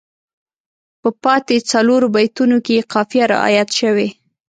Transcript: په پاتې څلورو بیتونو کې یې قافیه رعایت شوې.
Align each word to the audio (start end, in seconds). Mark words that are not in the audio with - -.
په 1.01 1.09
پاتې 1.23 1.55
څلورو 1.71 2.07
بیتونو 2.15 2.57
کې 2.65 2.71
یې 2.77 2.87
قافیه 2.93 3.25
رعایت 3.33 3.69
شوې. 3.79 4.07